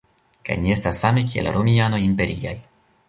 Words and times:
Kaj 0.47 0.55
ni 0.61 0.71
estas 0.75 1.01
same 1.05 1.23
kiel 1.33 1.51
romianoj 1.59 2.01
imperiaj. 2.07 2.57